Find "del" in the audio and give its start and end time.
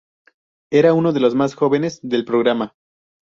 2.01-2.25